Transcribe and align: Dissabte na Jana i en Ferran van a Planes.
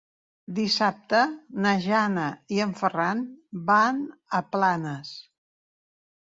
Dissabte 0.59 1.19
na 1.65 1.73
Jana 1.83 2.23
i 2.55 2.61
en 2.65 2.73
Ferran 2.79 3.21
van 3.69 4.01
a 4.39 4.41
Planes. 4.57 5.13